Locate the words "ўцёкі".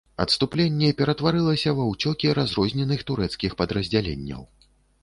1.91-2.35